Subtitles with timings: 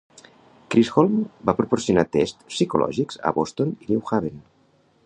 [0.75, 1.19] Chisholm
[1.49, 4.43] va proporcionar tests psicològics a Boston i New Haven.